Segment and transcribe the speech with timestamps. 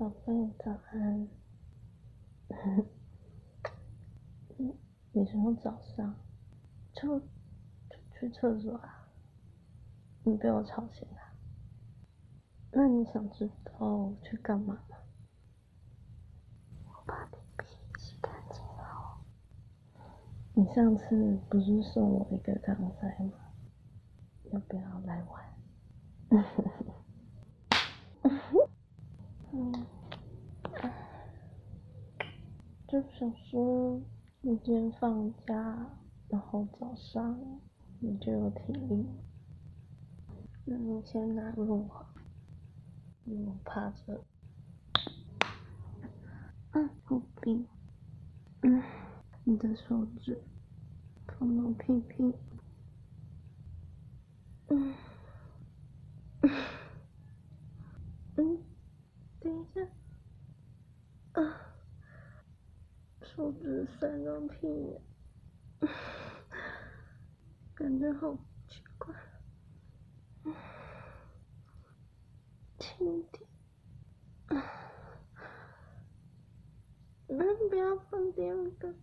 [0.00, 0.32] 宝贝，
[0.64, 1.28] 早安。
[4.56, 4.74] 你
[5.12, 6.14] 你什么早上？
[6.94, 7.20] 就
[8.14, 9.10] 去厕所啊？
[10.24, 11.18] 你被我吵醒了？
[12.72, 14.96] 那你想知道我去干嘛吗？
[16.86, 17.66] 我把屁屁
[17.98, 19.20] 洗干净了。
[20.54, 23.32] 你上次不是送我一个钢塞吗？
[24.50, 25.44] 要不要来玩？
[29.52, 29.72] 嗯，
[32.86, 34.00] 就想说，
[34.40, 35.54] 今天放假，
[36.28, 37.38] 然后早上
[37.98, 39.06] 你就有体力，
[40.64, 42.14] 那你先拿入好，
[43.26, 44.24] 我趴着，
[46.70, 47.62] 嗯，后背，
[48.62, 48.82] 嗯，
[49.44, 50.42] 你的手指
[51.26, 52.34] 碰到屁屁，
[54.68, 54.94] 嗯。
[58.34, 59.82] 等一下，
[61.32, 61.60] 啊，
[63.50, 65.02] 手指塞到屁眼，
[67.74, 68.32] 感觉好
[68.68, 69.12] 奇怪，
[72.78, 73.44] 轻点，
[77.26, 78.94] 嗯，不要放第二个，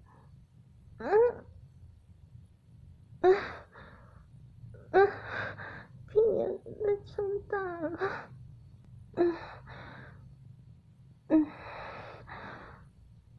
[0.99, 1.09] 嗯，
[3.19, 3.35] 嗯，
[4.91, 5.07] 嗯，
[6.07, 8.29] 屁眼被撑大了，
[9.15, 9.35] 嗯，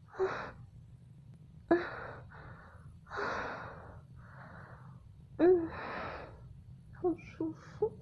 [0.09, 0.19] 啊，
[1.69, 1.77] 啊，
[5.39, 5.69] 嗯，
[6.93, 7.93] 好舒服，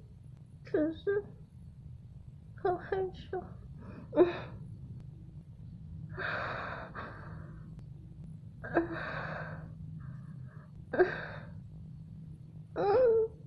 [0.77, 1.25] 可是
[2.63, 3.43] 好害羞，
[4.13, 4.27] 嗯，
[12.75, 12.85] 嗯，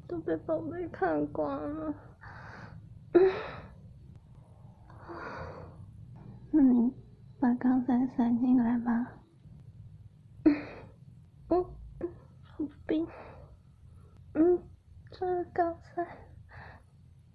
[0.08, 1.94] 都被宝贝看光了，
[3.14, 3.32] 嗯。
[6.52, 6.92] 那你
[7.40, 9.20] 把刚才塞进来吧。
[10.46, 10.56] 嗯，
[12.42, 13.08] 好冰。
[14.34, 14.64] 嗯，
[15.12, 16.04] 这个钢塞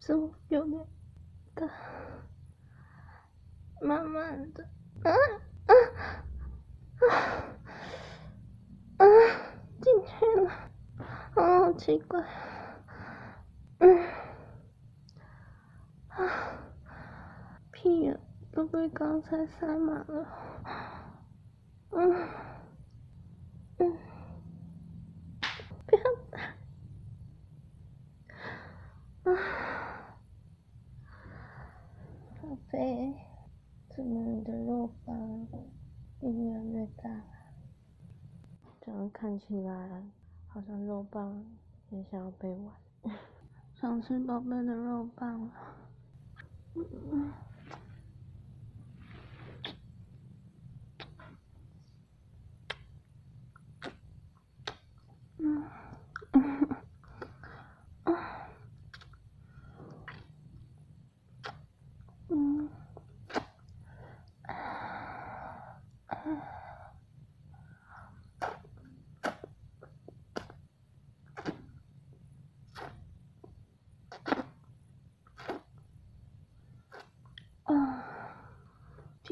[0.07, 0.87] 怎么有点
[1.55, 1.67] 大？
[3.81, 4.63] 慢慢的，
[5.03, 5.11] 啊
[5.67, 5.73] 啊
[7.01, 7.05] 啊
[8.99, 9.05] 啊，
[9.81, 10.51] 进去了，
[11.35, 12.23] 好奇怪。
[13.79, 14.07] 嗯，
[16.09, 16.19] 啊，
[17.73, 18.21] 屁眼。
[18.53, 20.25] 都被刚才塞满了，
[21.91, 22.29] 嗯
[23.79, 23.99] 嗯，
[25.85, 26.39] 不要打，
[29.25, 29.35] 啊，
[32.75, 33.15] 宝贝，
[33.89, 35.47] 怎么你的肉棒
[36.19, 37.25] 越来越大了？
[38.81, 40.03] 这样看起来
[40.49, 41.47] 好像肉棒
[41.91, 42.75] 也想要被玩，
[43.81, 45.53] 想吃宝贝的肉棒了，
[46.75, 47.33] 嗯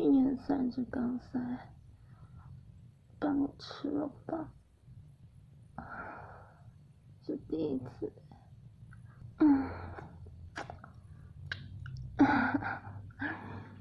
[0.03, 0.05] 嗯。
[0.05, 1.39] 今年三只钢塞，
[3.21, 4.49] 帮我吃了吧？
[7.25, 8.13] 是第一次。
[9.39, 9.71] 嗯，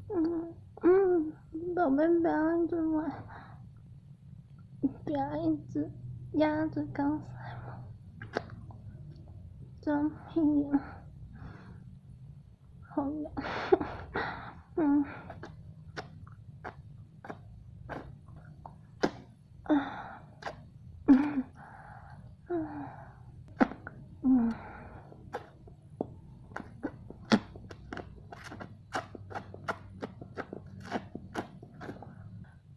[0.10, 1.34] 嗯嗯，
[1.74, 3.12] 宝贝不要一直玩，
[5.04, 5.90] 不要一直
[6.34, 7.26] 压着钢塞
[7.66, 7.84] 嘛，
[9.82, 10.80] 这样屁眼
[12.80, 13.32] 好痒。
[14.78, 15.04] 嗯。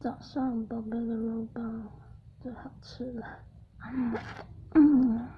[0.00, 0.98] 早上宝贝
[1.52, 1.88] 的肉棒
[2.40, 3.26] 最好吃了，
[3.82, 4.14] 嗯
[4.74, 5.28] 嗯。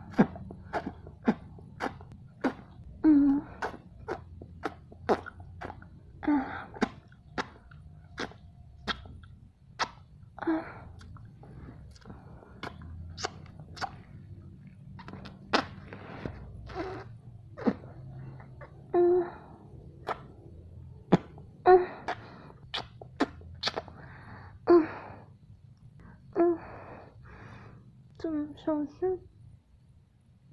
[28.57, 29.21] 手是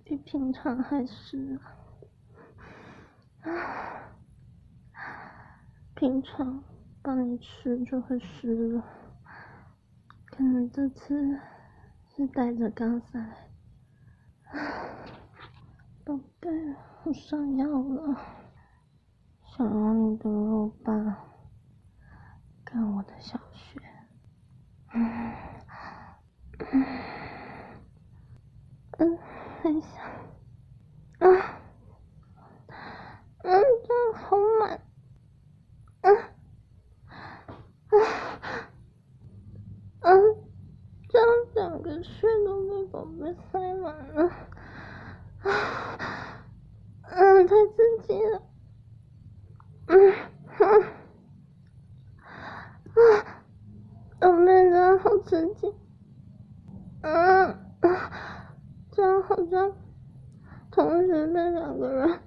[0.04, 1.60] 比平常还湿
[3.42, 4.14] 啊！
[5.96, 6.64] 平常
[7.02, 8.84] 帮你吃就会湿了。
[10.26, 11.40] 可能这次
[12.16, 13.50] 是带着刚才，
[16.04, 16.50] 宝贝，
[17.04, 18.20] 我上药了，
[19.56, 21.16] 想要你的肉棒，
[22.64, 23.80] 跟我的小穴，
[24.94, 25.34] 嗯
[28.98, 29.18] 嗯，
[29.62, 30.06] 很想，
[31.20, 31.60] 啊，
[33.44, 34.80] 嗯，这好满，
[36.02, 36.22] 嗯啊。
[40.02, 40.12] 嗯，
[41.10, 44.30] 这样整个穴都被宝贝塞满了，
[47.04, 48.42] 嗯，太刺激了，
[49.88, 50.14] 嗯
[50.60, 50.84] 嗯
[52.94, 52.96] 啊，
[54.20, 55.74] 宝贝真的好刺激，
[57.02, 57.14] 嗯
[57.82, 58.33] 啊，
[58.96, 59.72] 这样好像
[60.72, 62.20] 同时被两个人，啊，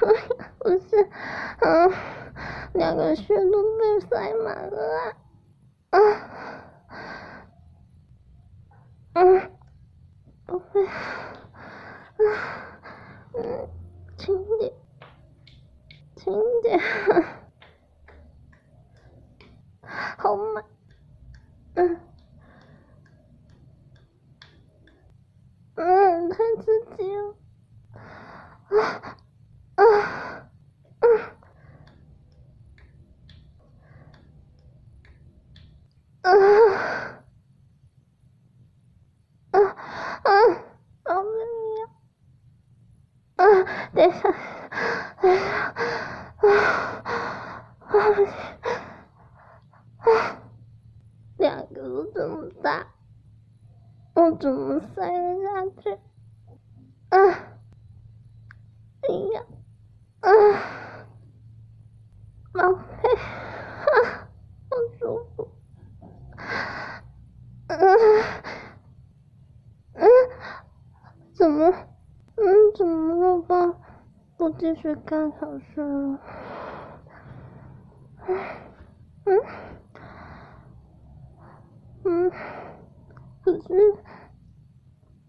[0.58, 1.08] 不是，
[1.60, 1.92] 嗯，
[2.74, 5.14] 两个穴都被塞满了
[5.90, 6.00] 啊，啊。
[9.14, 9.50] 嗯，
[10.46, 10.80] 宝贝，
[13.34, 13.68] 嗯，
[14.16, 14.72] 轻点，
[16.16, 16.80] 轻点，
[20.16, 20.64] 好满，
[21.74, 22.00] 嗯，
[25.74, 27.34] 嗯，太刺激了，
[28.70, 28.78] 啊
[29.74, 29.82] 啊，
[31.02, 31.20] 嗯，
[36.22, 36.30] 啊。
[43.94, 44.32] 等一下，
[45.20, 45.44] 等一下，
[46.38, 46.48] 啊
[47.80, 48.32] 啊不行，
[49.98, 50.06] 啊，
[51.36, 52.86] 两个都这么大，
[54.14, 55.90] 我怎么塞得下去？
[57.10, 57.18] 啊，
[59.02, 59.44] 哎呀，
[60.20, 60.30] 啊，
[62.52, 64.28] 宝贝，啊，
[64.70, 65.48] 好舒服，
[67.66, 67.78] 嗯
[69.94, 70.08] 嗯，
[71.34, 71.70] 怎么，
[72.36, 73.78] 嗯，怎么了吧？
[74.72, 76.18] 我继续干小事了，
[79.26, 79.38] 嗯
[82.04, 82.32] 嗯，
[83.44, 83.94] 可是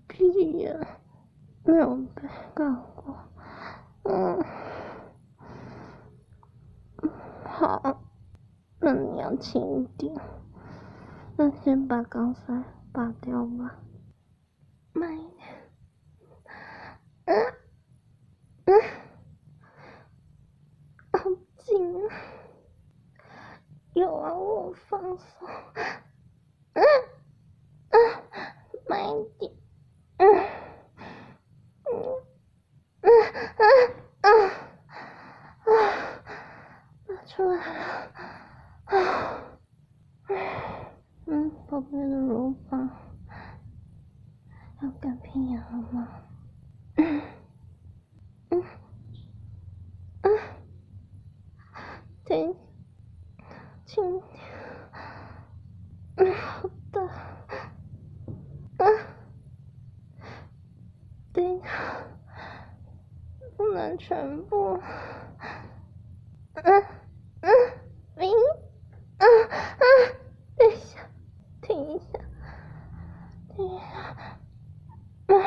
[0.07, 0.80] 屁眼
[1.66, 2.22] 没有被
[2.56, 3.18] 干过，
[4.04, 4.42] 嗯，
[7.44, 8.01] 好，
[8.80, 10.16] 那你要轻一点，
[11.36, 12.63] 那先把钢塞
[12.94, 13.75] 拔掉吧，
[14.94, 15.46] 慢一点，
[17.25, 17.36] 嗯
[18.68, 18.93] 嗯。
[23.94, 25.48] 有啊，我放松，
[26.74, 26.84] 嗯
[27.90, 27.98] 嗯，
[28.88, 29.52] 慢一点，
[30.18, 30.28] 嗯
[31.86, 31.92] 嗯
[33.02, 33.10] 嗯
[34.22, 34.50] 嗯
[35.66, 35.68] 啊，
[37.08, 38.12] 拿出来了，
[38.86, 38.94] 啊，
[41.25, 42.90] 嗯，宝贝的乳房
[44.81, 46.08] 要干屁眼了吗？
[46.98, 47.22] 嗯
[48.50, 48.64] 嗯
[50.22, 50.30] 嗯，
[52.25, 52.56] 对。
[53.86, 54.40] 轻点，
[56.16, 57.00] 嗯，好的，
[58.78, 59.06] 嗯，
[61.32, 61.62] 对，
[63.56, 64.77] 不能全部，
[66.55, 66.83] 嗯
[67.39, 67.50] 嗯，
[68.17, 68.29] 停，
[69.17, 70.15] 嗯嗯，
[70.57, 71.00] 等一下，
[71.62, 72.19] 停一下，
[73.55, 74.13] 停一下，
[75.27, 75.41] 嗯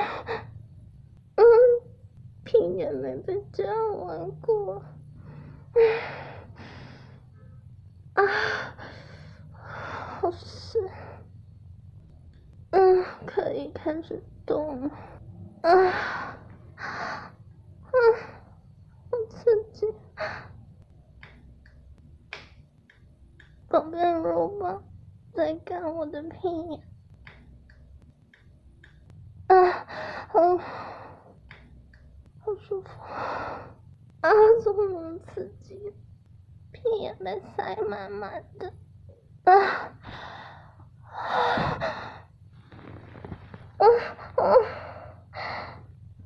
[1.34, 1.44] 嗯，
[2.44, 4.82] 屁眼没被这样玩过，
[5.74, 5.82] 嗯。
[8.14, 8.22] 啊，
[9.52, 10.78] 好湿，
[12.70, 14.90] 嗯，可以开始动了，
[15.60, 16.38] 啊，
[16.78, 18.00] 嗯，
[19.10, 19.86] 好刺激，
[23.96, 24.82] 宝贝肉吧，
[25.32, 26.82] 在干我的屁眼，
[29.46, 29.86] 啊，
[30.28, 32.90] 好，好舒服，
[34.20, 34.30] 啊，
[34.62, 35.94] 怎么那么刺激？
[36.72, 38.70] 屁眼被塞满满的，
[39.44, 39.54] 啊，
[43.78, 43.86] 啊
[44.36, 44.44] 啊，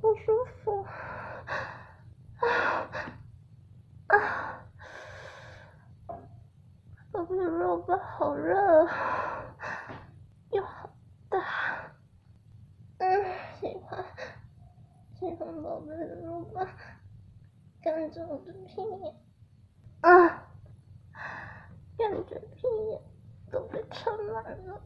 [0.02, 0.82] 好舒服，
[2.38, 2.48] 啊
[4.08, 4.64] 啊，
[7.70, 8.84] 宝贝好热，
[10.50, 10.90] 又好
[11.28, 11.38] 大，
[12.98, 13.24] 嗯，
[13.60, 14.04] 喜欢，
[15.14, 16.66] 喜欢宝贝的肉棒，
[17.80, 19.14] 干着我的屁眼，
[20.00, 20.48] 啊。
[21.96, 23.00] 感觉屁眼
[23.52, 24.82] 都被撑满了，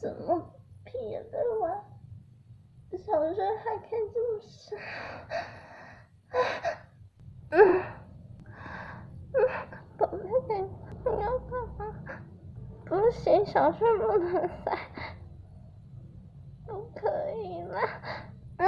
[0.00, 0.48] 怎么
[0.84, 1.84] 屁眼被玩？
[3.04, 4.78] 小学还看这么深？
[7.50, 7.82] 嗯
[9.32, 9.34] 嗯，
[9.98, 10.18] 宝贝，
[13.12, 14.78] 不行，小穴不能塞，
[16.64, 17.82] 不可以啦。
[18.56, 18.64] 啊，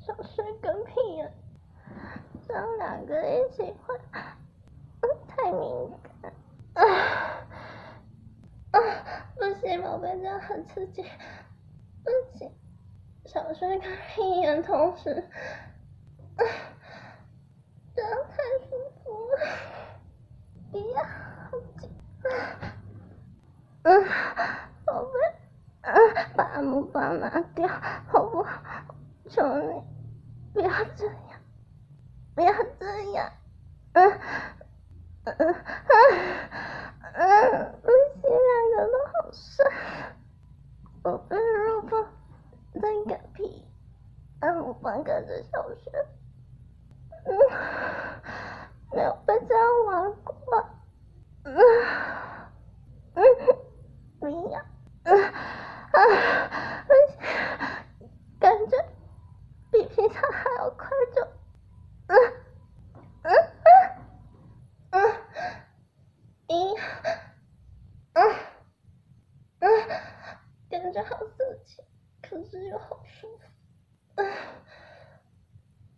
[0.00, 1.30] 小穴跟屁眼，
[2.48, 4.00] 这样两个一起会，
[5.28, 6.32] 太敏感。
[6.72, 6.82] 啊
[8.70, 8.80] 啊，
[9.36, 11.02] 不行，宝贝，这样很刺激，
[12.02, 12.50] 不行，
[13.26, 15.22] 小穴跟屁眼同时，
[16.36, 16.42] 啊，
[17.94, 18.70] 这样太舒
[19.04, 19.38] 服了。
[20.72, 21.90] 哎呀，好紧。
[23.86, 24.04] 嗯，
[24.84, 25.12] 宝贝，
[25.82, 25.94] 嗯，
[26.34, 27.68] 把木棒拿掉，
[28.08, 28.60] 好不好？
[29.28, 29.80] 求你，
[30.52, 31.14] 不要这样，
[32.34, 33.30] 不要这样。
[33.92, 34.10] 嗯，
[35.22, 35.54] 嗯嗯
[37.14, 37.88] 嗯，不
[38.20, 39.64] 行，两个都好帅。
[41.04, 42.04] 宝贝，肉棒
[42.74, 43.64] 在嗝屁，
[44.40, 45.92] 按摩棒跟着小穴。
[47.26, 47.38] 嗯，
[48.92, 50.34] 没有被这样玩过。
[51.44, 51.54] 嗯。
[53.14, 53.24] 嗯，
[54.20, 54.60] 不要，
[55.04, 55.32] 嗯啊，
[58.38, 58.76] 感觉
[59.70, 61.26] 比平常还要快就，
[62.08, 62.16] 嗯
[63.22, 63.32] 嗯
[63.64, 63.70] 嗯
[64.90, 64.94] 嗯，
[66.48, 66.76] 一，
[68.12, 68.34] 嗯
[69.60, 69.64] 嗯，
[70.68, 71.82] 感觉好刺激，
[72.36, 73.44] 可是又好舒服，
[74.16, 74.26] 嗯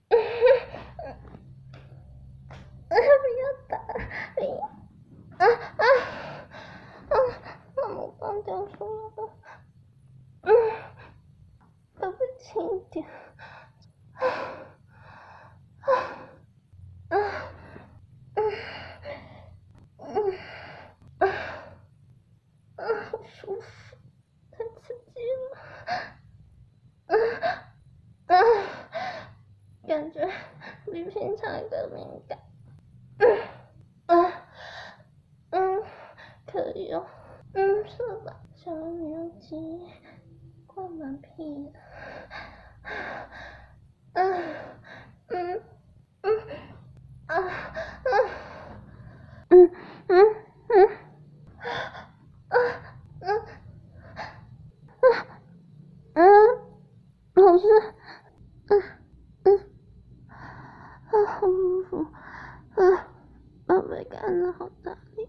[0.08, 0.16] 嗯
[1.04, 1.16] 嗯
[2.90, 2.96] 嗯，不
[3.40, 3.76] 要打，
[5.38, 5.46] 啊
[5.78, 5.82] 啊。
[7.08, 7.12] 啊，
[7.74, 9.30] 那我刚掉出来了，
[10.42, 10.52] 嗯，
[11.96, 13.04] 可不轻一点，
[14.12, 14.22] 啊
[15.80, 15.90] 啊
[17.08, 17.12] 啊
[18.36, 18.38] 嗯
[19.98, 20.38] 嗯
[21.18, 21.26] 啊
[22.76, 22.80] 啊，
[23.10, 23.96] 好舒服，
[24.52, 25.58] 太刺激了，
[27.06, 27.16] 啊
[28.26, 28.36] 啊，
[29.88, 30.30] 感觉
[30.92, 32.38] 比平常更敏感，
[33.18, 33.40] 嗯
[34.06, 34.46] 啊
[35.50, 35.82] 嗯。
[36.50, 37.04] 可以哦，
[37.52, 38.40] 嗯，是吧？
[38.56, 39.56] 小牛鸡
[40.66, 41.72] 灌满屁，
[44.12, 44.44] 嗯
[45.28, 45.62] 嗯
[46.22, 46.38] 嗯
[47.26, 47.36] 啊
[48.10, 48.10] 嗯
[49.50, 49.70] 嗯
[50.08, 50.12] 嗯
[50.68, 50.86] 嗯
[52.48, 52.56] 啊
[53.20, 53.38] 嗯
[55.00, 55.26] 啊
[56.14, 56.24] 嗯，
[57.34, 57.64] 老师，
[58.68, 58.82] 嗯
[59.44, 59.58] 嗯
[60.28, 60.34] 啊，
[61.26, 61.96] 好舒服，
[62.74, 63.08] 啊，
[63.66, 65.28] 宝贝干的好大力，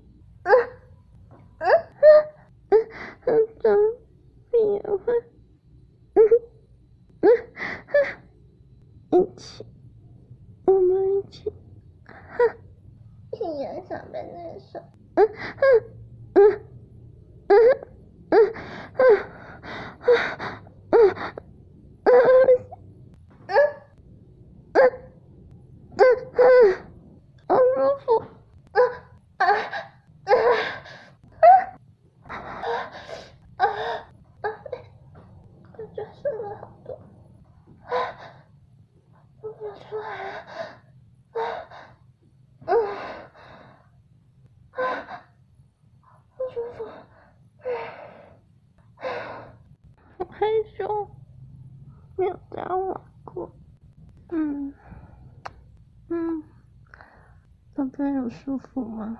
[58.29, 59.17] 舒服吗？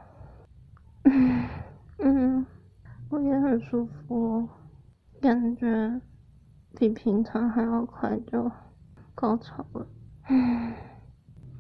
[1.03, 1.50] 嗯
[2.00, 2.46] 嗯，
[3.10, 4.48] 我也很舒服，
[5.22, 6.01] 感觉
[6.77, 8.50] 比平常还要快就
[9.13, 9.88] 高潮了。
[10.29, 10.74] 嗯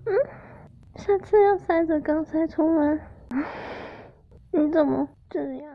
[0.05, 0.13] 嗯，
[0.95, 2.99] 下次要塞着刚塞充吗？
[4.51, 5.68] 你怎么这样？